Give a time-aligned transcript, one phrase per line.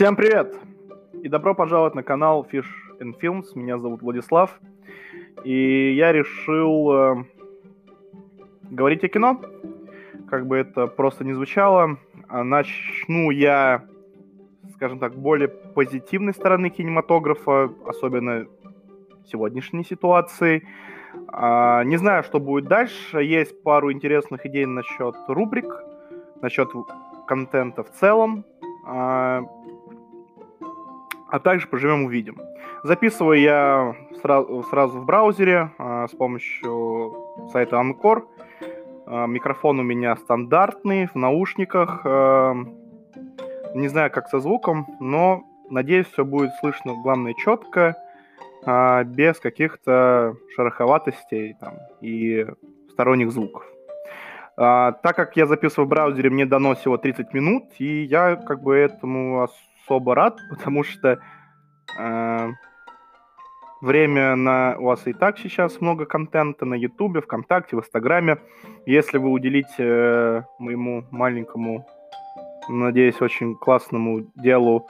[0.00, 0.58] Всем привет!
[1.22, 2.64] И добро пожаловать на канал Fish
[3.00, 3.48] and Films.
[3.54, 4.58] Меня зовут Владислав.
[5.44, 7.24] И я решил э,
[8.62, 9.42] говорить о кино.
[10.26, 11.98] Как бы это просто не звучало.
[12.28, 13.84] А начну я,
[14.74, 18.46] скажем так, более позитивной стороны кинематографа, особенно
[19.30, 20.66] сегодняшней ситуации.
[21.28, 23.22] А, не знаю, что будет дальше.
[23.22, 25.66] Есть пару интересных идей насчет рубрик,
[26.40, 26.70] насчет
[27.26, 28.46] контента в целом.
[28.86, 29.42] А,
[31.30, 32.38] а также поживем увидим.
[32.82, 37.14] Записываю я сразу, сразу в браузере а, с помощью
[37.52, 38.26] сайта Анкор.
[39.06, 42.02] А, микрофон у меня стандартный, в наушниках.
[42.04, 42.54] А,
[43.74, 47.96] не знаю, как со звуком, но надеюсь, все будет слышно, главное, четко,
[48.64, 52.46] а, без каких-то шероховатостей там, и
[52.90, 53.64] сторонних звуков.
[54.56, 58.62] А, так как я записываю в браузере, мне дано всего 30 минут, и я как
[58.62, 59.48] бы этому
[59.84, 61.20] особо рад, потому что
[61.98, 62.48] э,
[63.80, 68.38] время на у вас и так сейчас много контента на Ютубе, ВКонтакте, в Инстаграме.
[68.86, 71.86] Если вы уделите э, моему маленькому,
[72.68, 74.86] надеюсь, очень классному делу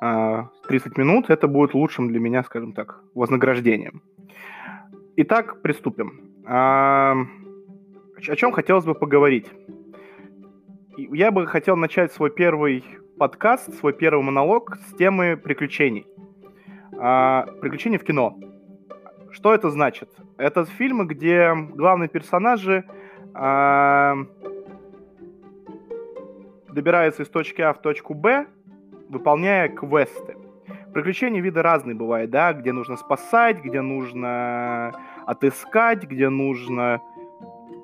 [0.00, 4.02] э, 30 минут, это будет лучшим для меня, скажем так, вознаграждением.
[5.16, 6.42] Итак, приступим.
[6.46, 7.14] А,
[8.28, 9.46] о чем хотелось бы поговорить?
[10.96, 12.84] Я бы хотел начать свой первый
[13.20, 16.06] подкаст, свой первый монолог с темы приключений.
[16.98, 18.38] А, приключения в кино.
[19.30, 20.08] Что это значит?
[20.38, 22.86] Это фильмы, где главные персонажи
[23.34, 24.16] а,
[26.70, 28.46] добираются из точки А в точку Б,
[29.10, 30.38] выполняя квесты.
[30.94, 34.94] Приключения виды разные бывают, да, где нужно спасать, где нужно
[35.26, 37.02] отыскать, где нужно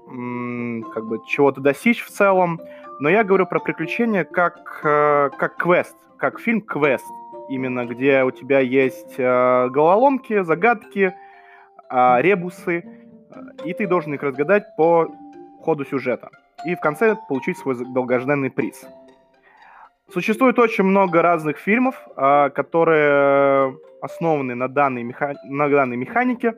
[0.07, 2.59] как бы чего-то достичь в целом.
[2.99, 7.05] Но я говорю про приключения как, э, как квест, как фильм квест.
[7.51, 11.15] Именно где у тебя есть э, головоломки, загадки,
[11.91, 12.85] э, ребусы,
[13.65, 15.09] и ты должен их разгадать по
[15.61, 16.31] ходу сюжета.
[16.65, 18.87] И в конце получить свой долгожданный приз.
[20.11, 25.35] Существует очень много разных фильмов, которые основаны на данной, меха...
[25.45, 26.55] на данной механике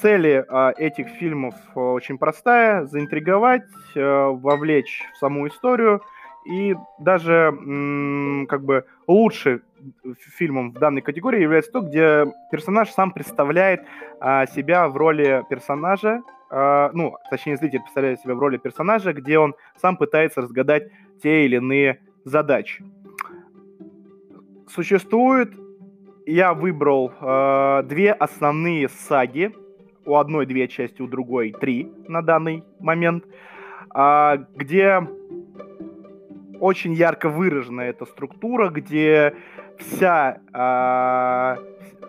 [0.00, 6.02] цели э, этих фильмов э, очень простая: заинтриговать, э, вовлечь в саму историю
[6.46, 7.52] и даже
[8.48, 9.60] как бы лучше
[10.36, 13.82] фильмом в данной категории является то, где персонаж сам представляет
[14.20, 19.38] а, себя в роли персонажа, а, ну, точнее, зритель представляет себя в роли персонажа, где
[19.38, 20.90] он сам пытается разгадать
[21.22, 22.84] те или иные задачи.
[24.68, 25.52] Существует,
[26.26, 29.54] я выбрал э, две основные саги,
[30.08, 33.24] у одной две части, у другой три на данный момент,
[33.90, 35.06] а, где
[36.60, 39.34] очень ярко выражена эта структура, где
[39.78, 41.58] вся, а,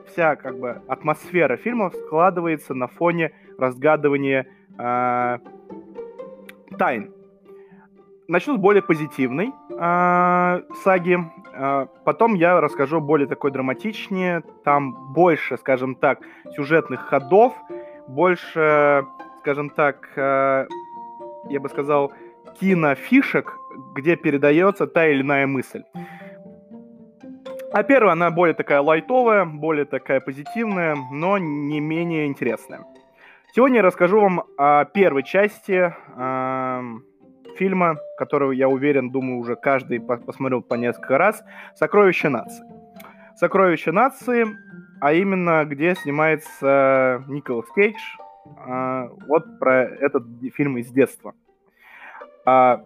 [0.08, 5.40] вся как бы атмосфера фильма складывается на фоне разгадывания а,
[6.78, 7.12] тайн.
[8.30, 11.18] Начну с более позитивной э, саги.
[12.06, 14.44] Потом я расскажу более такой драматичнее.
[14.64, 16.20] Там больше, скажем так,
[16.56, 17.56] сюжетных ходов
[18.10, 19.06] больше,
[19.40, 20.68] скажем так, э,
[21.50, 22.12] я бы сказал,
[22.60, 23.54] кинофишек,
[23.96, 25.84] где передается та или иная мысль.
[27.72, 32.84] А первая, она более такая лайтовая, более такая позитивная, но не менее интересная.
[33.54, 36.82] Сегодня я расскажу вам о первой части э,
[37.58, 41.44] фильма, который, я уверен, думаю, уже каждый посмотрел по несколько раз,
[41.76, 42.66] «Сокровище нации».
[43.36, 44.48] «Сокровище нации»
[45.02, 48.00] а именно где снимается Николас Кейдж.
[48.58, 50.24] А, вот про этот
[50.54, 51.34] фильм из детства.
[52.46, 52.84] А,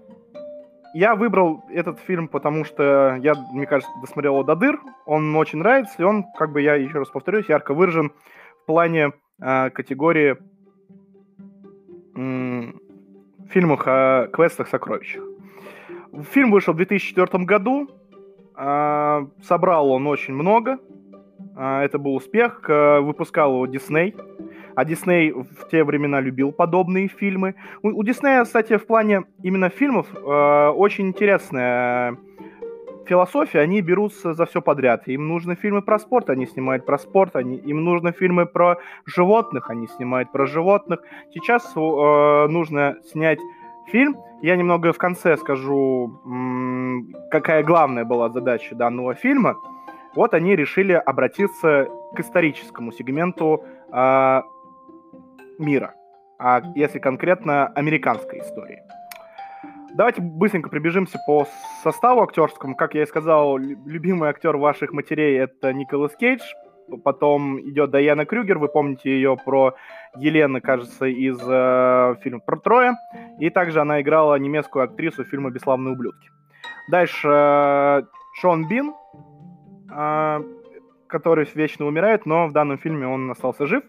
[0.94, 4.80] я выбрал этот фильм, потому что я, мне кажется, досмотрел его до дыр.
[5.06, 8.12] Он очень нравится, и он, как бы я еще раз повторюсь, ярко выражен
[8.62, 10.38] в плане а, категории
[13.50, 15.24] фильмах о квестах сокровищах.
[16.32, 17.90] Фильм вышел в 2004 году.
[18.56, 20.78] Собрал он очень много.
[21.56, 22.62] А, это был успех.
[22.68, 24.16] Выпускал его Дисней.
[24.76, 27.56] А Дисней в те времена любил подобные фильмы.
[27.82, 32.18] У Диснея, кстати, в плане именно фильмов э, очень интересная
[33.06, 33.60] философия.
[33.60, 35.08] Они берутся за все подряд.
[35.08, 37.36] Им нужны фильмы про спорт, они снимают про спорт.
[37.36, 41.02] Они, им нужны фильмы про животных, они снимают про животных.
[41.34, 43.40] Сейчас э, нужно снять
[43.92, 44.18] фильм.
[44.42, 46.20] Я немного в конце скажу,
[47.30, 49.56] какая главная была задача данного фильма–
[50.16, 54.42] вот они решили обратиться к историческому сегменту э,
[55.60, 55.96] мира,
[56.40, 58.84] а если конкретно американской истории.
[59.96, 61.48] Давайте быстренько прибежимся по
[61.84, 62.76] составу актерскому.
[62.76, 66.42] Как я и сказал, любимый актер ваших матерей это Николас Кейдж.
[67.04, 69.76] Потом идет Даяна Крюгер, вы помните ее про
[70.18, 72.96] Елены, кажется, из э, фильма про Троя.
[73.40, 76.30] И также она играла немецкую актрису фильма «Бесславные ублюдки».
[76.90, 78.02] Дальше э,
[78.42, 78.94] Шон Бин,
[81.08, 83.84] который вечно умирает, но в данном фильме он остался жив.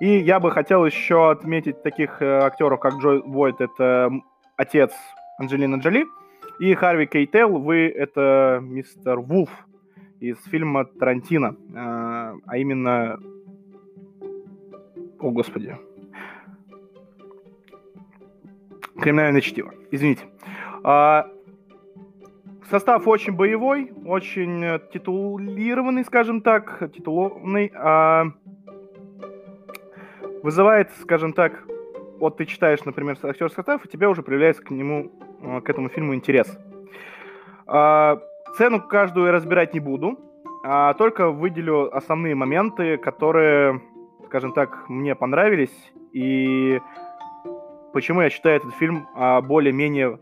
[0.00, 4.10] И я бы хотел еще отметить таких э, актеров, как Джой Войт, это
[4.56, 4.92] отец
[5.38, 6.04] Анджелина Джоли,
[6.58, 9.50] и Харви Кейтел, вы это мистер Вулф
[10.20, 13.18] из фильма Тарантино, а, а именно...
[15.18, 15.76] О, господи.
[19.00, 19.74] Криминальное чтиво.
[19.90, 20.24] Извините.
[20.82, 21.28] А,
[22.70, 27.72] состав очень боевой, очень титулированный, скажем так, титулованный.
[27.74, 28.26] А,
[30.42, 31.64] вызывает, скажем так,
[32.20, 35.10] вот ты читаешь, например, актерский состав, и тебе уже проявляется к нему,
[35.42, 36.58] а, к этому фильму интерес.
[37.66, 38.20] А,
[38.56, 40.18] цену каждую я разбирать не буду,
[40.64, 43.82] а только выделю основные моменты, которые,
[44.26, 46.80] скажем так, мне понравились, и
[47.92, 50.20] почему я считаю этот фильм а, более-менее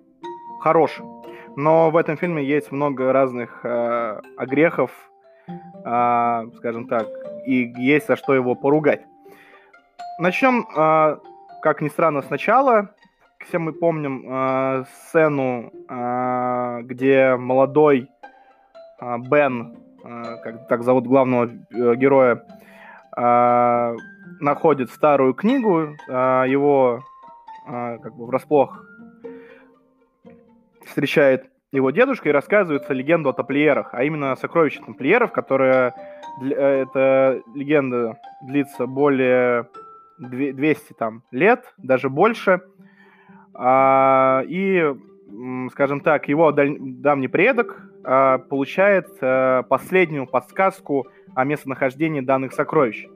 [0.61, 1.14] хорошим.
[1.56, 4.91] Но в этом фильме есть много разных э, огрехов,
[5.49, 7.06] э, скажем так,
[7.47, 9.03] и есть за что его поругать.
[10.19, 11.17] Начнем э,
[11.62, 12.91] как ни странно, сначала.
[13.39, 18.11] Все мы помним э, сцену, э, где молодой
[19.01, 22.45] э, Бен, э, как так зовут главного э, героя,
[23.17, 23.97] э,
[24.41, 27.03] находит старую книгу, э, его
[27.67, 28.85] э, как бы врасплох
[30.87, 35.95] встречает его дедушка и рассказывается легенду о тамплиерах, а именно сокровище тамплиеров, которая
[36.41, 39.69] э, эта легенда длится более
[40.19, 42.61] 200 там лет, даже больше.
[43.55, 44.95] А, и,
[45.71, 53.07] скажем так, его давний предок а, получает а, последнюю подсказку о местонахождении данных сокровищ.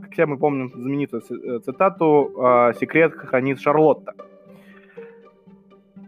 [0.00, 4.14] Как все мы помним знаменитую э, цитату а, «Секрет хранит Шарлотта».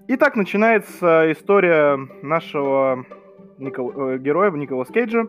[0.06, 3.06] Итак, начинается история нашего
[3.56, 3.92] Никол...
[3.96, 5.26] Э, героя Николаса Кейджа,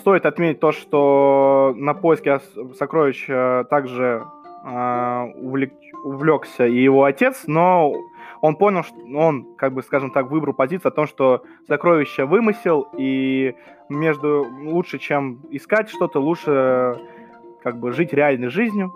[0.00, 2.40] стоит отметить то, что на поиске
[2.76, 3.26] сокровищ
[3.68, 4.24] также
[4.64, 5.72] а, увлек,
[6.02, 7.94] увлекся и его отец, но
[8.40, 12.88] он понял, что он, как бы, скажем так, выбрал позицию о том, что сокровище вымысел,
[12.96, 13.54] и
[13.88, 16.98] между лучше, чем искать что-то, лучше
[17.62, 18.92] как бы жить реальной жизнью,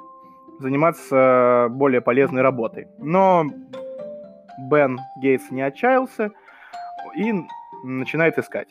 [0.60, 2.88] заниматься более полезной работой.
[2.98, 3.44] Но
[4.70, 6.30] Бен Гейтс не отчаялся
[7.16, 7.34] и
[7.82, 8.68] начинает искать.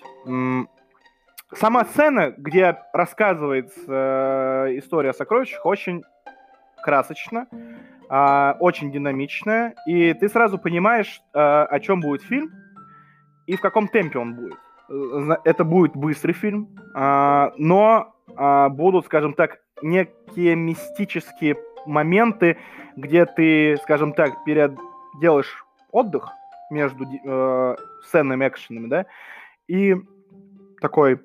[1.56, 6.04] Сама сцена, где рассказывается э, история о сокровищах, очень
[6.82, 7.46] красочно,
[8.10, 12.52] э, очень динамичная, и ты сразу понимаешь, э, о чем будет фильм
[13.46, 14.58] и в каком темпе он будет.
[14.90, 22.58] Э, это будет быстрый фильм, э, но э, будут, скажем так, некие мистические моменты,
[22.96, 24.78] где ты, скажем так, перед
[25.22, 26.30] делаешь отдых
[26.70, 29.06] между э, сценами, экшенами, да,
[29.68, 29.96] и
[30.82, 31.20] такой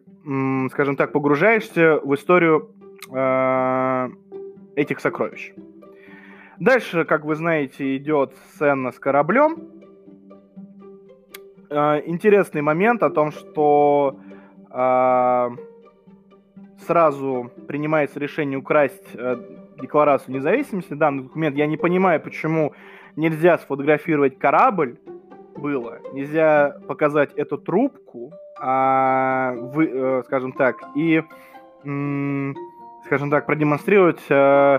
[0.70, 2.70] скажем так, погружаешься в историю
[3.10, 4.08] э,
[4.76, 5.52] этих сокровищ.
[6.58, 9.56] Дальше, как вы знаете, идет сцена с кораблем.
[11.71, 14.18] Э, интересный момент о том, что
[14.71, 15.49] э,
[16.87, 19.37] сразу принимается решение украсть э,
[19.80, 21.56] декларацию независимости, данный документ.
[21.56, 22.75] Я не понимаю, почему
[23.16, 24.99] нельзя сфотографировать корабль
[25.58, 31.23] было, нельзя показать эту трубку, а, вы, э, скажем так, и,
[31.80, 34.78] скажем так, продемонстрировать э,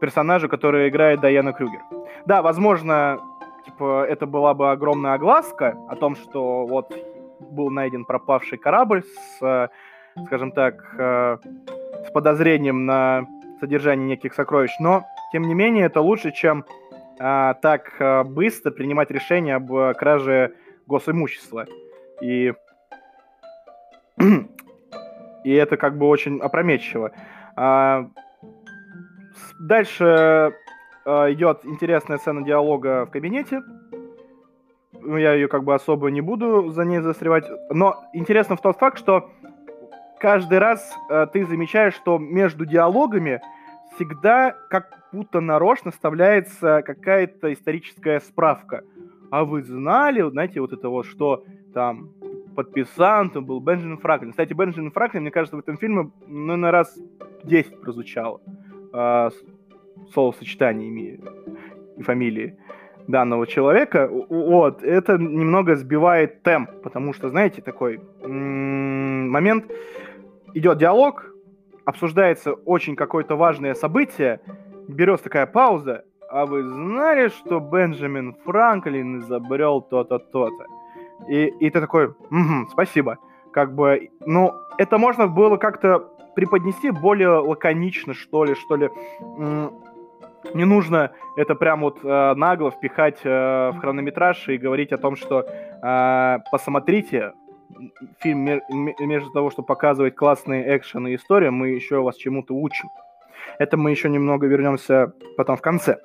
[0.00, 1.80] персонажа, который играет Дайана Крюгер.
[2.26, 3.18] Да, возможно,
[3.64, 6.92] типа, это была бы огромная огласка о том, что вот
[7.40, 9.68] был найден пропавший корабль с, э,
[10.26, 13.26] скажем так, с подозрением на
[13.60, 16.64] содержание неких сокровищ, но, тем не менее, это лучше, чем
[17.18, 20.54] э, так э, быстро принимать решение об э, краже
[20.86, 21.66] госимущества.
[22.20, 22.52] И
[25.44, 27.12] и это как бы очень опрометчиво.
[27.56, 28.08] А,
[29.60, 30.54] дальше
[31.04, 33.62] а, идет интересная сцена диалога в кабинете.
[34.92, 37.44] Ну, я ее как бы особо не буду за ней застревать.
[37.70, 39.30] Но интересно в тот факт, что
[40.24, 43.42] каждый раз а, ты замечаешь, что между диалогами
[43.94, 48.84] всегда как будто нарочно вставляется какая-то историческая справка.
[49.30, 52.08] А вы знали, знаете, вот это вот, что там
[52.56, 54.30] подписантом был Бенджамин Франклин.
[54.30, 56.98] Кстати, Бенджамин Франклин, мне кажется, в этом фильме, ну, на раз
[57.42, 58.40] 10 прозвучало.
[58.94, 59.28] Э,
[60.10, 61.20] словосочетаниями.
[61.98, 62.56] и фамилии
[63.06, 69.66] данного человека, вот, это немного сбивает темп, потому что, знаете, такой м-м, момент,
[70.54, 71.26] идет диалог,
[71.84, 74.40] обсуждается очень какое-то важное событие,
[74.88, 80.66] берется такая пауза, а вы знали, что Бенджамин Франклин изобрел то-то, то-то?
[81.28, 83.18] И, и ты такой, угу, спасибо.
[83.52, 88.90] Как бы, ну, это можно было как-то преподнести более лаконично, что ли, что ли.
[90.54, 95.16] Не нужно это прям вот э, нагло впихать э, в хронометраж и говорить о том,
[95.16, 97.32] что э, посмотрите,
[98.20, 98.60] фильм
[99.00, 102.88] между того, что показывает классные экшены и история, мы еще вас чему-то учим.
[103.58, 105.98] Это мы еще немного вернемся потом в конце.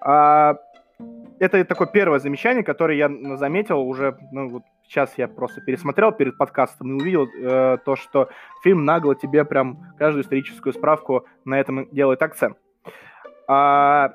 [0.00, 0.56] А,
[1.38, 6.36] это такое первое замечание, которое я заметил уже, ну вот сейчас я просто пересмотрел перед
[6.36, 8.28] подкастом и увидел э, то, что
[8.62, 12.56] фильм нагло тебе прям каждую историческую справку на этом делает акцент.
[13.48, 14.14] А,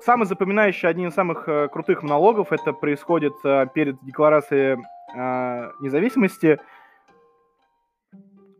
[0.00, 4.78] самый запоминающий, один из самых э, крутых монологов, это происходит э, перед декларацией
[5.14, 6.58] э, независимости,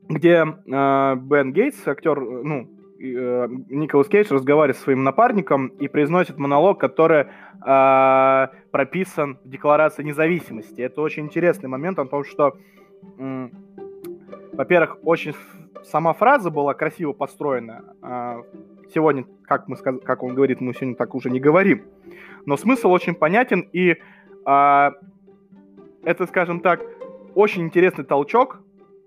[0.09, 2.69] где э, Бен Гейтс, актер, ну,
[3.01, 10.03] э, Николас Кейдж разговаривает со своим напарником и произносит монолог, который э, прописан в Декларации
[10.03, 10.81] независимости.
[10.81, 12.57] Это очень интересный момент, потому что,
[13.19, 13.49] э,
[14.53, 15.35] во-первых, очень
[15.83, 17.83] сама фраза была красиво построена.
[18.03, 18.43] Э,
[18.95, 19.97] сегодня, как, мы сказ...
[20.05, 21.83] как он говорит, мы сегодня так уже не говорим.
[22.45, 23.97] Но смысл очень понятен, и
[26.07, 26.81] это, скажем так,
[27.35, 28.61] очень интересный толчок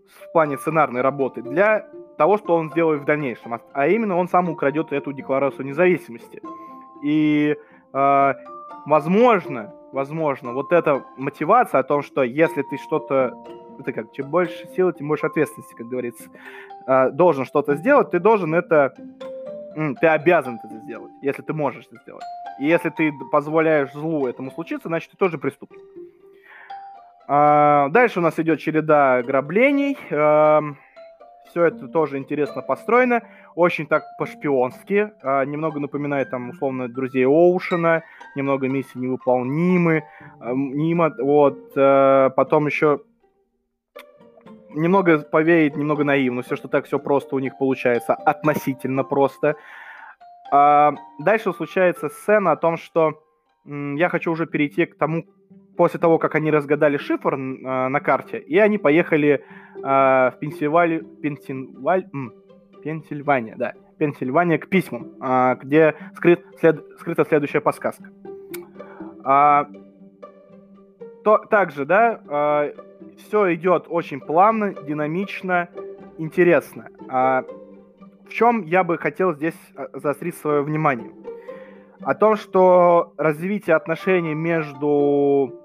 [0.06, 1.88] в плане сценарной работы для
[2.18, 3.54] того, что он сделает в дальнейшем.
[3.54, 6.42] А, а именно он сам украдет эту декларацию независимости.
[7.02, 7.56] И,
[7.94, 8.34] э,
[8.86, 13.34] возможно, возможно, вот эта мотивация о том, что если ты что-то
[13.80, 16.30] это как, чем больше силы, тем больше ответственности, как говорится,
[16.86, 18.94] э, должен что-то сделать, ты должен это,
[20.02, 22.26] ты обязан это сделать, если ты можешь это сделать.
[22.60, 25.80] И если ты позволяешь злу этому случиться, значит, ты тоже преступник.
[27.32, 29.96] А, дальше у нас идет череда ограблений.
[31.50, 33.22] Все это тоже интересно построено.
[33.54, 35.12] Очень так по-шпионски.
[35.22, 38.04] А, немного напоминает там, условно, друзей Оушена.
[38.36, 40.06] Немного миссии невыполнимы.
[40.42, 41.72] Нима, вот.
[41.76, 43.02] Э, потом еще
[44.72, 46.42] немного повеет, немного наивно.
[46.42, 48.16] Все, что так все просто у них получается.
[48.16, 49.56] Относительно просто.
[50.52, 53.22] А, дальше случается сцена о том, что
[53.66, 55.26] я хочу уже перейти к тому,
[55.80, 59.46] после того, как они разгадали шифр э, на карте, и они поехали
[59.78, 61.06] э, в Пенсильваль...
[61.22, 62.04] Пенсильваль...
[62.84, 66.84] Пенсильвания, да, Пенсильвания к письмам, э, где скрыт, след...
[67.00, 68.10] скрыта следующая подсказка.
[69.24, 69.70] А,
[71.24, 72.74] то, также, да, э,
[73.20, 75.70] все идет очень плавно, динамично,
[76.18, 76.90] интересно.
[77.08, 77.46] А,
[78.28, 79.56] в чем я бы хотел здесь
[79.94, 81.14] заострить свое внимание?
[82.02, 85.59] О том, что развитие отношений между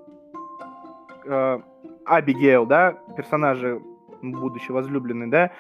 [1.24, 1.60] э,
[2.04, 3.80] Абигейл, да, персонажи
[4.22, 5.50] будущей возлюбленной, да,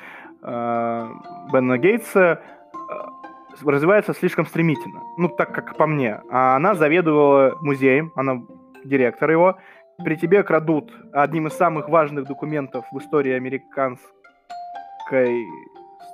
[0.42, 1.08] э,
[1.52, 5.00] Бена Гейтса, э, развивается слишком стремительно.
[5.18, 6.20] Ну, так как по мне.
[6.30, 8.42] А она заведовала музеем, она
[8.84, 9.56] директор его.
[10.04, 14.02] При тебе крадут одним из самых важных документов в истории американской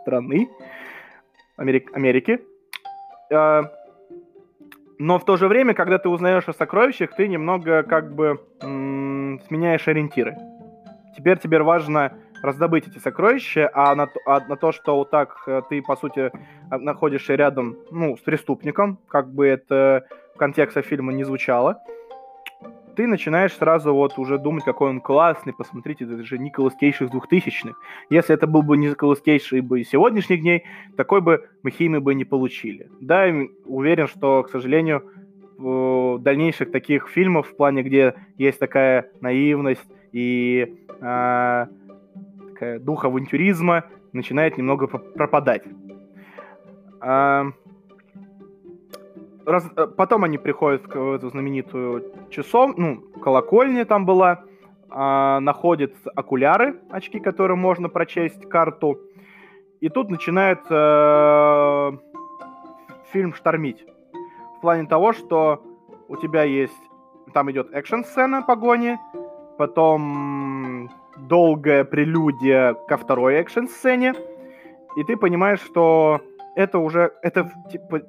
[0.03, 0.51] страны,
[1.57, 2.41] Америк, Америки.
[3.31, 3.63] Э,
[5.01, 9.41] но в то же время, когда ты узнаешь о сокровищах, ты немного как бы м-
[9.49, 10.37] сменяешь ориентиры.
[11.17, 15.63] Теперь тебе важно раздобыть эти сокровища, а на, а на то, что вот так э,
[15.71, 16.31] ты, по сути, э,
[16.77, 20.05] находишься рядом, ну, с преступником, как бы это
[20.35, 21.79] в контексте фильма не звучало,
[23.01, 27.09] ты начинаешь сразу вот уже думать, какой он классный, посмотрите, это же Николас Кейдж из
[27.09, 27.81] двухтысячных.
[28.11, 30.65] Если это был бы Николас Кейдж и бы сегодняшних дней,
[30.99, 32.91] такой бы мы химии бы не получили.
[33.01, 33.25] Да,
[33.65, 35.03] уверен, что, к сожалению,
[36.21, 41.67] дальнейших таких фильмов в плане, где есть такая наивность и э,
[42.53, 45.63] такая дух авантюризма, начинает немного пропадать.
[47.01, 47.45] Э,
[49.51, 54.45] раз, э, потом они приходят в эту знаменитую часов, ну, колокольня там была,
[54.93, 58.99] а, находят окуляры, очки, которые можно прочесть карту.
[59.81, 61.93] И тут начинает э,
[63.13, 63.87] фильм штормить.
[64.59, 65.63] В плане того, что
[66.09, 66.77] у тебя есть...
[67.33, 68.99] Там идет экшн-сцена погони,
[69.57, 74.15] потом долгая прелюдия ко второй экшн-сцене,
[74.97, 76.21] и ты понимаешь, что
[76.57, 77.13] это уже...
[77.23, 78.03] Это типа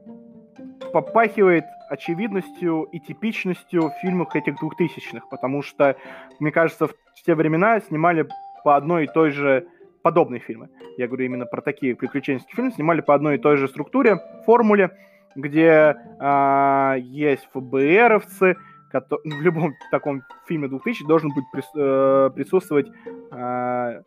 [0.91, 5.95] попахивает очевидностью и типичностью в фильмах этих двухтысячных, потому что,
[6.39, 6.93] мне кажется, в
[7.25, 8.27] те времена снимали
[8.63, 9.67] по одной и той же
[10.01, 10.69] подобные фильмы.
[10.97, 14.91] Я говорю именно про такие приключенческие фильмы, снимали по одной и той же структуре, формуле,
[15.35, 18.57] где э, есть ФБРовцы,
[18.93, 22.87] в любом таком фильме 2000 должен быть прис, э, присутствовать
[23.31, 24.01] э,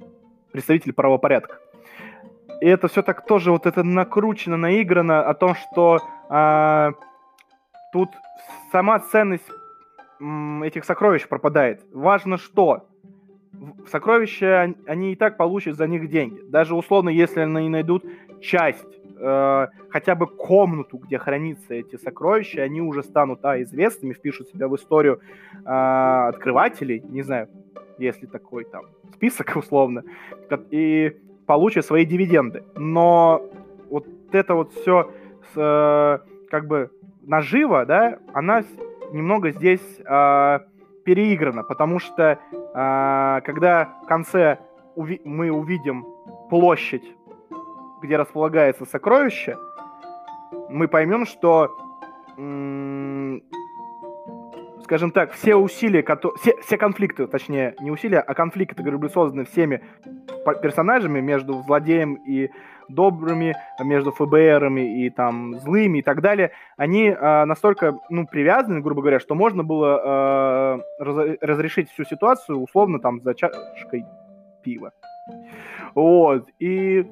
[0.52, 1.58] представитель правопорядка.
[2.60, 6.00] И это все так тоже вот это накручено, наиграно о том, что
[6.34, 6.92] э,
[7.92, 8.08] тут
[8.72, 9.50] сама ценность
[10.64, 11.84] этих сокровищ пропадает.
[11.92, 12.86] Важно что?
[13.90, 16.40] Сокровища, они и так получат за них деньги.
[16.48, 18.04] Даже условно, если они найдут
[18.40, 18.84] часть
[19.16, 24.68] э, хотя бы комнату, где хранятся эти сокровища, они уже станут а, известными, впишут себя
[24.68, 25.20] в историю
[25.64, 25.68] э,
[26.28, 27.48] открывателей, не знаю,
[27.98, 30.02] если такой там список условно,
[30.70, 32.64] и получат свои дивиденды.
[32.74, 33.42] Но
[33.88, 35.10] вот это вот все
[35.56, 36.18] э,
[36.50, 36.90] как бы
[37.22, 38.62] нажива, да, она
[39.12, 40.58] немного здесь э,
[41.04, 44.58] переиграна, потому что э, когда в конце
[44.96, 46.04] уви- мы увидим
[46.50, 47.04] площадь
[48.04, 49.56] где располагается сокровище,
[50.68, 51.74] мы поймем, что,
[54.82, 56.04] скажем так, все усилия,
[56.36, 59.82] все, все конфликты, точнее, не усилия, а конфликты, которые были созданы всеми
[60.62, 62.50] персонажами между злодеем и
[62.88, 69.00] добрыми, между ФБРами и там злыми и так далее, они э, настолько, ну, привязаны, грубо
[69.00, 74.04] говоря, что можно было э, раз, разрешить всю ситуацию условно там за чашкой
[74.62, 74.92] пива.
[75.94, 77.06] Вот, и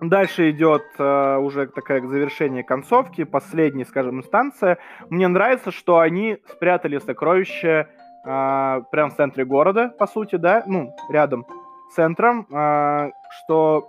[0.00, 4.78] Дальше идет э, уже такая завершение концовки, последняя, скажем, инстанция.
[5.10, 7.86] Мне нравится, что они спрятали сокровище
[8.24, 11.44] э, прямо в центре города, по сути, да, ну, рядом
[11.90, 13.10] центром, э,
[13.44, 13.88] что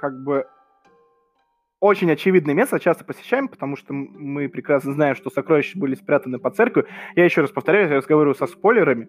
[0.00, 0.46] как бы
[1.80, 6.56] очень очевидное место, часто посещаем, потому что мы прекрасно знаем, что сокровища были спрятаны под
[6.56, 6.88] церковью.
[7.14, 9.08] Я еще раз повторяю, я разговариваю со спойлерами.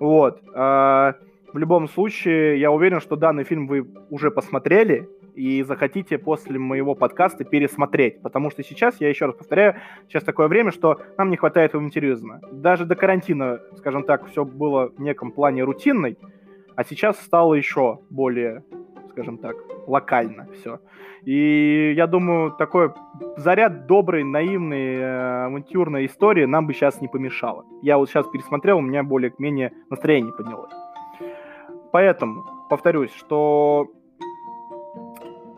[0.00, 0.42] Вот.
[0.54, 1.14] Э,
[1.52, 6.96] в любом случае, я уверен, что данный фильм вы уже посмотрели, и захотите после моего
[6.96, 8.20] подкаста пересмотреть.
[8.22, 9.76] Потому что сейчас, я еще раз повторяю,
[10.08, 12.40] сейчас такое время, что нам не хватает авантюризма.
[12.50, 16.18] Даже до карантина, скажем так, все было в неком плане рутинной,
[16.78, 18.62] а сейчас стало еще более,
[19.10, 19.56] скажем так,
[19.88, 20.78] локально все.
[21.24, 22.92] И я думаю, такой
[23.36, 27.64] заряд доброй, наивной, э, авантюрной истории нам бы сейчас не помешало.
[27.82, 30.70] Я вот сейчас пересмотрел, у меня более-менее настроение поднялось.
[31.90, 33.88] Поэтому, повторюсь, что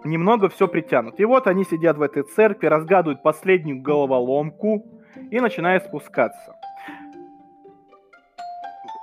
[0.05, 1.21] немного все притянут.
[1.21, 4.87] И вот они сидят в этой церкви, разгадывают последнюю головоломку
[5.31, 6.55] и начинают спускаться.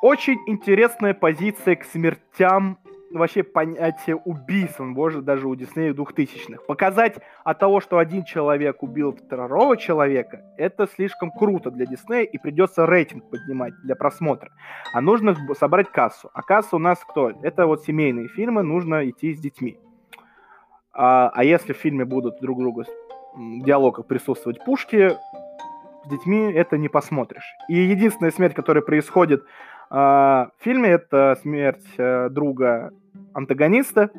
[0.02, 2.78] Очень интересная позиция к смертям,
[3.12, 6.68] вообще понятие убийств, боже, даже у Диснея двухтысячных.
[6.68, 12.38] Показать от того, что один человек убил второго человека, это слишком круто для Диснея, и
[12.38, 14.52] придется рейтинг поднимать для просмотра.
[14.94, 16.30] А нужно собрать кассу.
[16.34, 17.32] А касса у нас кто?
[17.42, 19.80] Это вот семейные фильмы, нужно идти с детьми.
[20.94, 22.84] А, а если в фильме будут друг другу
[23.34, 25.16] в присутствовать пушки,
[26.06, 27.56] с детьми это не посмотришь.
[27.68, 29.44] И единственная смерть, которая происходит
[29.90, 32.92] в фильме, это смерть э, друга
[33.34, 34.10] антагониста.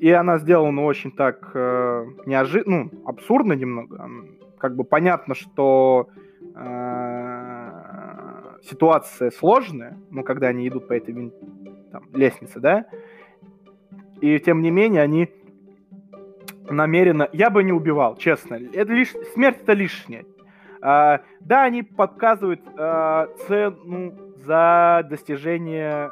[0.00, 4.10] И она сделана очень так э, неожиданно, ну, абсурдно немного.
[4.58, 6.08] Как бы понятно, что
[6.54, 7.70] э,
[8.62, 11.32] ситуация сложная, ну, когда они идут по этой
[11.92, 12.86] там, лестнице, да,
[14.20, 15.30] и тем не менее они
[16.68, 17.28] намеренно...
[17.32, 18.54] Я бы не убивал, честно.
[18.72, 19.12] Это лишь...
[19.34, 20.24] Смерть это лишнее.
[20.86, 24.12] А, да, они подказывают а, цену
[24.44, 26.10] за достижение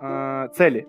[0.00, 0.88] а, цели.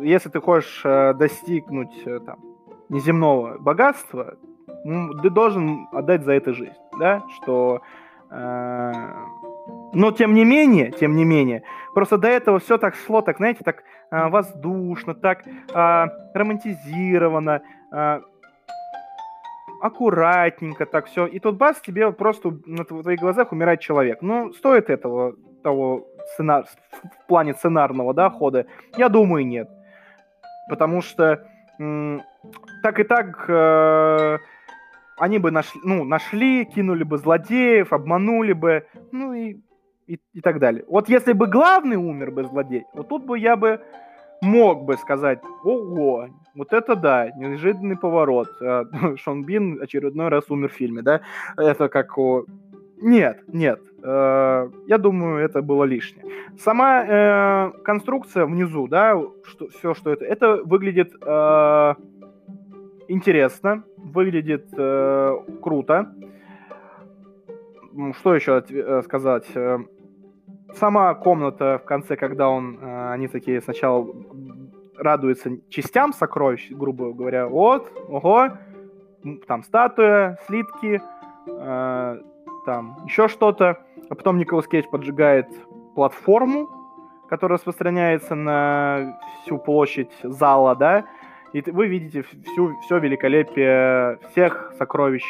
[0.00, 2.40] Если ты хочешь а, достигнуть а, там,
[2.88, 4.34] неземного богатства,
[5.22, 7.82] ты должен отдать за это жизнь, да, что...
[8.30, 9.24] А,
[9.92, 11.62] но тем не менее, тем не менее,
[11.94, 18.22] просто до этого все так шло, так, знаете, так а, воздушно, так а, романтизировано, а,
[19.80, 21.26] аккуратненько так все.
[21.26, 24.22] И тут бас, тебе просто на твоих глазах умирает человек.
[24.22, 26.64] Ну, стоит этого, того сценар...
[26.64, 28.66] в плане сценарного, да, хода?
[28.96, 29.68] Я думаю, нет.
[30.68, 31.46] Потому что
[32.82, 34.38] так и так э-
[35.18, 39.58] они бы нашли, ну, нашли, кинули бы злодеев, обманули бы, ну и
[40.06, 40.84] и, и так далее.
[40.88, 43.80] Вот если бы главный умер бы злодей, вот тут бы я бы
[44.42, 48.48] мог бы сказать, ого, вот это да, неожиданный поворот.
[48.62, 48.84] А,
[49.16, 51.20] Шон Бин очередной раз умер в фильме, да?
[51.56, 52.44] Это как о...
[52.98, 53.80] Нет, нет.
[54.02, 56.24] Э, я думаю, это было лишнее.
[56.58, 61.94] Сама э, конструкция внизу, да, что, все, что это, это выглядит э,
[63.08, 66.14] интересно, выглядит э, круто.
[68.18, 69.46] Что еще э, сказать?
[70.78, 74.06] Сама комната в конце, когда он, э, они такие сначала
[74.96, 78.50] радуются частям сокровищ, грубо говоря, вот, ого,
[79.46, 81.00] там статуя, слитки,
[81.48, 82.20] э,
[82.66, 83.78] там еще что-то.
[84.10, 85.46] А потом Николас Кейдж поджигает
[85.94, 86.68] платформу,
[87.28, 91.06] которая распространяется на всю площадь зала, да,
[91.52, 95.24] и вы видите всю, все великолепие всех сокровищ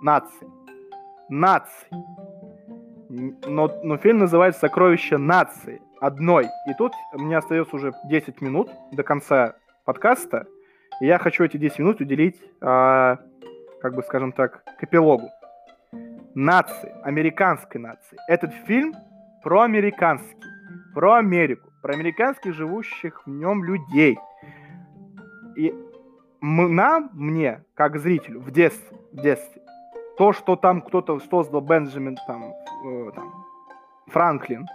[0.00, 0.48] нации.
[1.28, 1.88] Нации.
[3.08, 6.46] Но, но фильм называется «Сокровища нации» одной.
[6.68, 10.46] И тут мне остается уже 10 минут до конца подкаста,
[11.00, 13.18] и я хочу эти 10 минут уделить, а,
[13.80, 15.30] как бы, скажем так, к эпилогу.
[16.34, 18.18] Нации, американской нации.
[18.28, 18.94] Этот фильм
[19.42, 20.36] про американский,
[20.94, 24.18] про Америку, про американских живущих в нем людей.
[25.56, 25.72] И
[26.40, 29.62] нам, мне, как зрителю, в детстве, в детстве,
[30.16, 32.52] то, что там кто-то создал Бенджамин, там,
[32.84, 33.44] э, там
[34.08, 34.66] Франклин,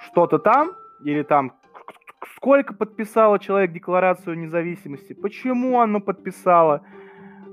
[0.00, 0.72] что-то там,
[1.04, 1.52] или там
[2.36, 6.82] сколько подписало человек декларацию независимости, почему оно подписало,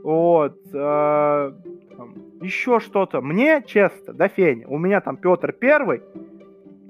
[0.04, 1.52] вот, э,
[2.42, 3.22] еще что-то.
[3.22, 6.02] Мне, честно, да, Феня, у меня там Петр Первый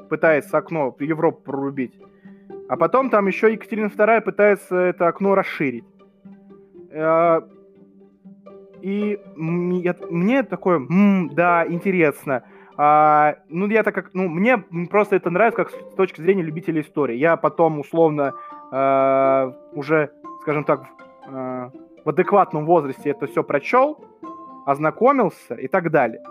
[0.09, 1.93] пытается окно в Европу прорубить,
[2.67, 5.85] а потом там еще Екатерина Вторая пытается это окно расширить.
[6.91, 7.41] Э,
[8.81, 12.43] и мне такое, м, да, интересно.
[12.77, 14.57] А, ну, я так как, ну, мне
[14.89, 17.17] просто это нравится как с точки зрения любителей истории.
[17.17, 18.33] Я потом условно
[18.71, 20.11] э, уже,
[20.41, 20.85] скажем так,
[21.27, 21.69] э,
[22.05, 23.99] в адекватном возрасте это все прочел,
[24.65, 26.21] ознакомился и так далее.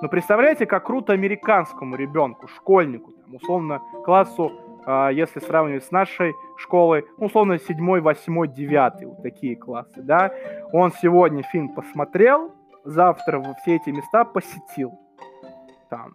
[0.00, 4.52] Но представляете, как круто американскому ребенку, школьнику, там, условно классу,
[4.86, 10.32] э, если сравнивать с нашей школой, ну, условно, 7, 8, 9, вот такие классы, да,
[10.72, 12.52] он сегодня фильм посмотрел,
[12.84, 14.98] завтра все эти места посетил.
[15.88, 16.14] Там.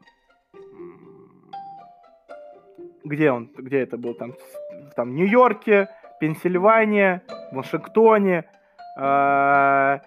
[3.04, 4.34] Где он, где это был, там,
[4.96, 8.46] там в Нью-Йорке, Пенсильвания, Вашингтоне,
[8.98, 10.00] э,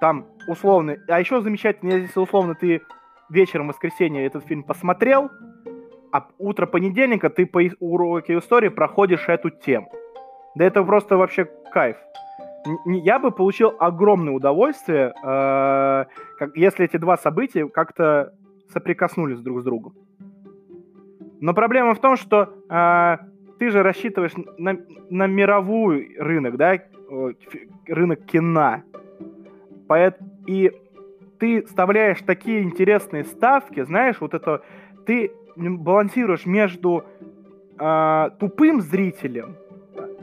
[0.00, 2.80] там условно, а еще замечательно, если условно ты
[3.28, 5.30] вечером воскресенья этот фильм посмотрел,
[6.12, 9.92] а утро понедельника ты по уроке истории проходишь эту тему.
[10.54, 11.96] Да это просто вообще кайф.
[12.84, 16.04] Я бы получил огромное удовольствие, э,
[16.54, 18.34] если эти два события как-то
[18.68, 19.94] соприкоснулись друг с другом.
[21.40, 23.16] Но проблема в том, что э,
[23.58, 26.78] ты же рассчитываешь на, на мировой рынок, да,
[27.86, 28.82] рынок кино.
[29.88, 30.72] Поэтому, и
[31.38, 34.62] ты вставляешь такие интересные ставки, знаешь, вот это
[35.06, 37.04] ты балансируешь между
[37.78, 39.56] э, тупым зрителем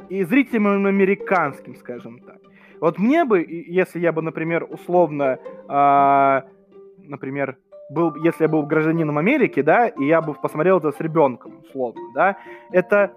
[0.09, 2.37] и зрителем американским, скажем так.
[2.79, 6.41] Вот мне бы, если я бы, например, условно, э,
[6.99, 7.57] например,
[7.89, 12.01] был, если я был гражданином Америки, да, и я бы посмотрел это с ребенком, условно,
[12.13, 12.37] да,
[12.71, 13.13] это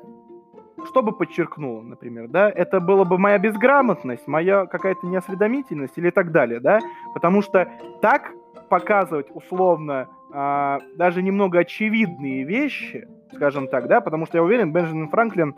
[0.86, 6.32] что бы подчеркнуло, например, да, это была бы моя безграмотность, моя какая-то неосведомительность или так
[6.32, 6.80] далее, да,
[7.12, 7.68] потому что
[8.00, 8.32] так
[8.68, 15.08] показывать условно а, даже немного очевидные вещи, скажем так, да, потому что я уверен, Бенджамин
[15.08, 15.54] Франклин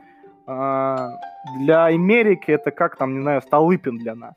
[0.46, 1.10] а,
[1.58, 4.34] для Америки это как там, не знаю, Столыпин для нас.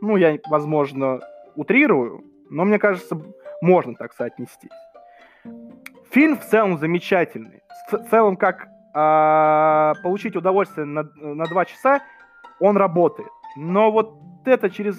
[0.00, 1.20] Ну, я, возможно,
[1.56, 3.20] утрирую, но мне кажется,
[3.60, 4.68] можно так соотнести.
[6.10, 7.62] Фильм в целом замечательный.
[7.90, 12.02] В целом, как э, получить удовольствие на, на два часа,
[12.58, 13.28] он работает.
[13.56, 14.98] Но вот это через...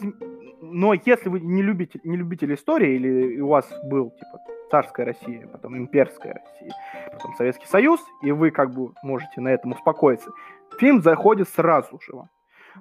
[0.62, 4.40] Но если вы не любите, не любитель истории, или у вас был, типа,
[4.72, 6.74] царская Россия, потом имперская Россия,
[7.12, 10.32] потом Советский Союз, и вы как бы можете на этом успокоиться,
[10.80, 12.30] фильм заходит сразу же вам.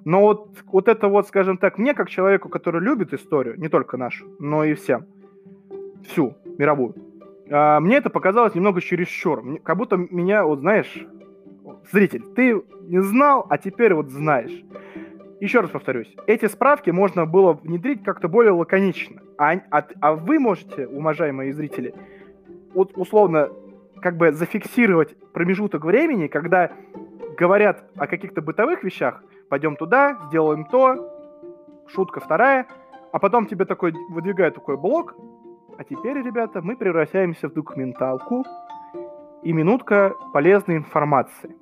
[0.05, 3.97] Но вот, вот это вот, скажем так, мне, как человеку, который любит историю, не только
[3.97, 5.05] нашу, но и всем,
[6.07, 6.95] всю, мировую,
[7.51, 9.59] а, мне это показалось немного чересчур.
[9.61, 11.05] Как будто меня, вот знаешь,
[11.91, 14.63] зритель, ты не знал, а теперь вот знаешь.
[15.41, 19.23] Еще раз повторюсь, эти справки можно было внедрить как-то более лаконично.
[19.39, 21.95] А, а, а вы можете, уважаемые зрители,
[22.75, 23.49] вот условно
[24.03, 26.71] как бы зафиксировать промежуток времени, когда
[27.39, 31.09] говорят о каких-то бытовых вещах, пойдем туда, сделаем то,
[31.87, 32.67] шутка вторая,
[33.11, 35.15] а потом тебе такой выдвигают такой блок,
[35.75, 38.45] а теперь, ребята, мы превращаемся в документалку
[39.41, 41.55] и минутка полезной информации.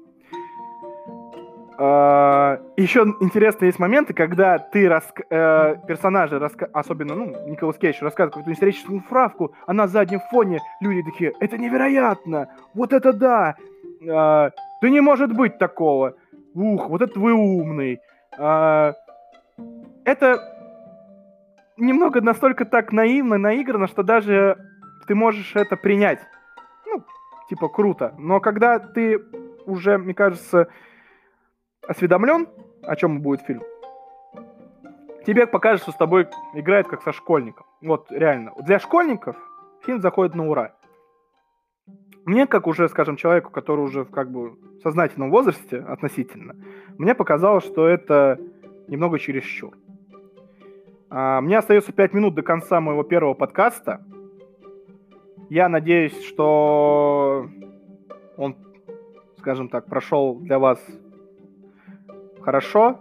[1.80, 5.14] Uh, еще интересные есть моменты, когда ты рас...
[5.30, 6.68] uh, персонажи, раска...
[6.74, 11.58] особенно, ну, Николас Кейдж рассказывает какую-то историческую справку, а на заднем фоне люди такие, это
[11.58, 13.56] невероятно, вот это да,
[14.02, 16.16] uh, да не может быть такого,
[16.54, 18.02] ух, вот это вы умный.
[18.38, 18.94] Uh,
[20.04, 20.42] это
[21.78, 24.58] немного настолько так наивно, наиграно, что даже
[25.08, 26.20] ты можешь это принять.
[26.86, 27.04] Ну,
[27.50, 28.14] типа, круто.
[28.18, 29.20] Но когда ты
[29.66, 30.68] уже, мне кажется,
[31.88, 32.48] осведомлен,
[32.84, 33.64] о чем будет фильм,
[35.26, 37.66] тебе покажется, что с тобой играет как со школьником.
[37.82, 38.54] Вот, реально.
[38.62, 39.36] Для школьников
[39.86, 40.76] фильм заходит на ура.
[42.26, 46.56] Мне, как уже, скажем, человеку, который уже в как бы сознательном возрасте относительно,
[46.98, 48.40] мне показалось, что это
[48.88, 49.78] немного чересчур.
[51.10, 54.06] А, мне остается 5 минут до конца моего первого подкаста.
[55.50, 57.48] Я надеюсь, что
[58.38, 58.56] он,
[59.38, 60.80] скажем так, прошел для вас
[62.50, 62.98] хорошо.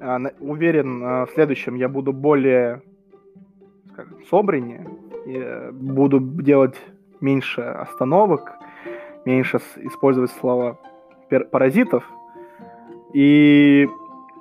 [0.00, 2.80] А, уверен, а, в следующем я буду более
[3.92, 4.88] скажем, собраннее.
[5.26, 6.76] И э, буду делать
[7.20, 8.54] меньше остановок,
[9.26, 10.78] меньше использовать слова
[11.50, 12.04] паразитов.
[13.12, 13.86] И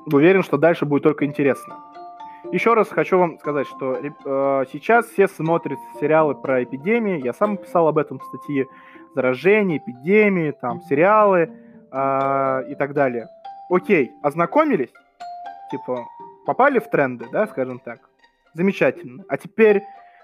[0.06, 1.76] уверен, что дальше будет только интересно.
[2.54, 7.22] Еще раз хочу вам сказать, что э, сейчас все смотрят сериалы про эпидемии.
[7.22, 8.68] Я сам писал об этом в статье
[9.16, 11.50] заражения, эпидемии, там сериалы
[11.92, 13.28] э, и так далее.
[13.70, 14.94] Окей, ознакомились?
[15.72, 16.08] Типа,
[16.46, 18.00] попали в тренды, да, скажем так?
[18.54, 19.26] Замечательно.
[19.28, 19.84] А теперь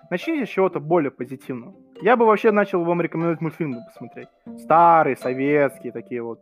[0.09, 1.73] начните с чего-то более позитивного.
[2.01, 4.29] Я бы вообще начал вам рекомендовать мультфильмы посмотреть.
[4.59, 6.39] Старые, советские, такие вот.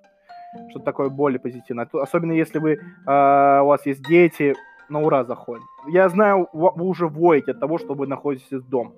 [0.70, 1.88] Что-то такое более позитивное.
[1.94, 4.54] Особенно если вы, э, у вас есть дети,
[4.90, 5.64] на ура заходит.
[5.88, 8.92] Я знаю, вы уже воете от того, что вы находитесь дома.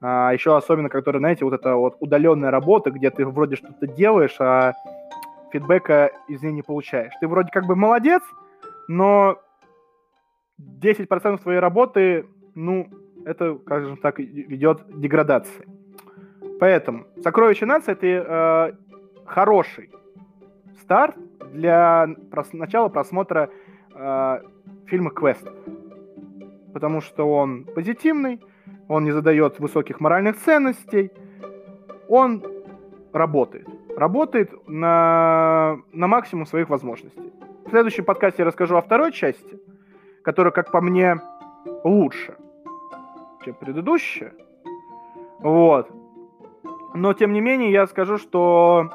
[0.00, 4.36] А, еще особенно, который, знаете, вот эта вот удаленная работа, где ты вроде что-то делаешь,
[4.38, 4.74] а
[5.54, 7.12] фидбэка из нее не получаешь.
[7.20, 8.22] Ты вроде как бы молодец,
[8.88, 9.38] но
[10.60, 12.88] 10% твоей работы, ну,
[13.24, 15.64] это, скажем так, ведет к деградации.
[16.58, 19.90] Поэтому «Сокровище нации»— это э, хороший
[20.80, 21.16] старт
[21.52, 23.48] для прос- начала просмотра
[23.94, 24.40] э,
[24.86, 25.54] фильма квестов.
[26.72, 28.40] Потому что он позитивный,
[28.88, 31.12] он не задает высоких моральных ценностей,
[32.08, 32.42] он
[33.12, 33.68] работает.
[33.96, 37.32] Работает на, на максимум своих возможностей.
[37.64, 39.58] В следующем подкасте я расскажу о второй части,
[40.22, 41.20] которая, как по мне,
[41.84, 42.36] лучше,
[43.44, 44.32] чем предыдущая.
[45.38, 45.90] Вот.
[46.94, 48.90] Но, тем не менее, я скажу, что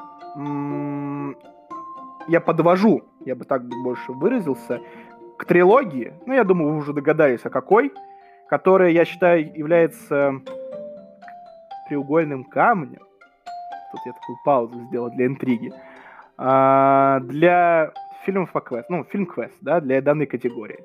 [2.27, 4.81] я подвожу, я бы так больше выразился,
[5.37, 7.93] к трилогии, ну, я думаю, вы уже догадались, о какой,
[8.49, 10.41] которая, я считаю, является
[11.87, 13.08] треугольным камнем.
[13.91, 15.73] Тут я такую паузу сделал для интриги.
[16.37, 17.91] А, для
[18.23, 20.83] фильмов по квест, ну, фильм квест, да, для данной категории.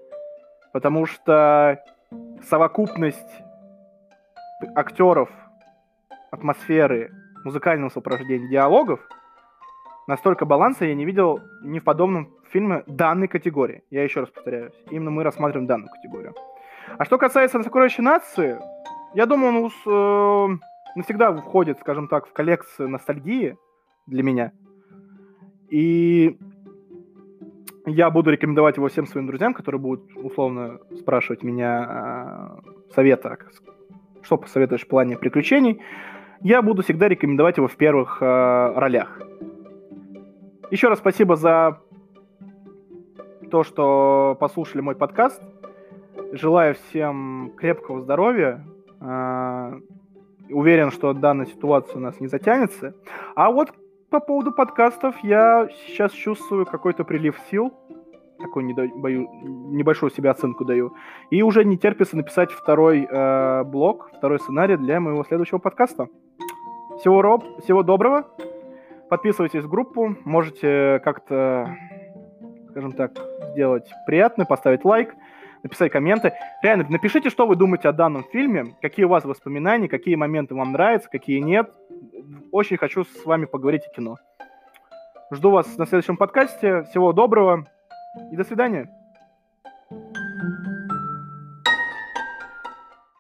[0.72, 1.82] Потому что
[2.48, 3.42] совокупность
[4.74, 5.28] актеров,
[6.30, 7.12] атмосферы,
[7.44, 9.00] музыкального сопровождения, диалогов,
[10.06, 13.84] настолько баланса я не видел ни в подобном фильмы данной категории.
[13.90, 14.74] Я еще раз повторяюсь.
[14.90, 16.34] Именно мы рассматриваем данную категорию.
[16.98, 18.58] А что касается «Сокровища нации»,
[19.14, 20.58] я думаю, он э,
[20.94, 23.56] навсегда входит, скажем так, в коллекцию ностальгии
[24.06, 24.52] для меня.
[25.70, 26.38] И
[27.86, 33.38] я буду рекомендовать его всем своим друзьям, которые будут условно спрашивать меня э, совета,
[34.22, 35.80] что посоветуешь в плане приключений.
[36.40, 39.20] Я буду всегда рекомендовать его в первых э, ролях.
[40.70, 41.80] Еще раз спасибо за
[43.50, 45.42] то, что послушали мой подкаст.
[46.32, 48.64] Желаю всем крепкого здоровья.
[49.00, 49.78] А,
[50.50, 52.94] уверен, что данная ситуация у нас не затянется.
[53.34, 53.72] А вот
[54.10, 57.72] по поводу подкастов я сейчас чувствую какой-то прилив сил.
[58.38, 59.28] Такой не бою,
[59.72, 60.94] небольшую себе оценку даю.
[61.30, 66.08] И уже не терпится написать второй э, блок, второй сценарий для моего следующего подкаста.
[66.98, 68.26] Всего, роб, всего доброго.
[69.08, 70.16] Подписывайтесь в группу.
[70.24, 71.76] Можете как-то
[72.74, 73.12] скажем так,
[73.52, 75.14] сделать приятно, поставить лайк,
[75.64, 76.34] написать комменты.
[76.62, 80.70] Реально, напишите, что вы думаете о данном фильме, какие у вас воспоминания, какие моменты вам
[80.72, 81.72] нравятся, какие нет.
[82.52, 84.18] Очень хочу с вами поговорить о кино.
[85.32, 86.84] Жду вас на следующем подкасте.
[86.84, 87.66] Всего доброго
[88.30, 88.88] и до свидания.